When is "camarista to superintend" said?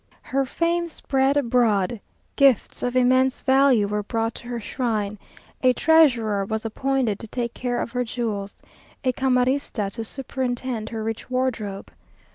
9.13-10.89